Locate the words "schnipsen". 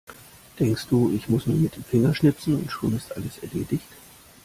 2.15-2.55